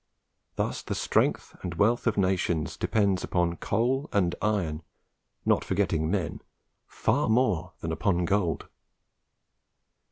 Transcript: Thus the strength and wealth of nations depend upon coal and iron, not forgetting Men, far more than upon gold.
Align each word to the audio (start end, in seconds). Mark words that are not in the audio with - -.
Thus 0.55 0.81
the 0.81 0.95
strength 0.95 1.55
and 1.61 1.75
wealth 1.75 2.07
of 2.07 2.17
nations 2.17 2.75
depend 2.75 3.23
upon 3.23 3.57
coal 3.57 4.09
and 4.11 4.33
iron, 4.41 4.81
not 5.45 5.63
forgetting 5.63 6.09
Men, 6.09 6.41
far 6.87 7.29
more 7.29 7.73
than 7.81 7.91
upon 7.91 8.25
gold. 8.25 8.67